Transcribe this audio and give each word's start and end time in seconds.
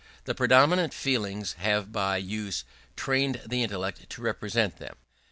The 0.23 0.33
predominant 0.33 0.95
feelings 0.95 1.53
have 1.59 1.91
by 1.91 2.17
use 2.17 2.63
trained 2.95 3.39
the 3.45 3.61
intellect 3.61 4.09
to 4.09 4.21
represent 4.23 4.77
them. 4.79 4.95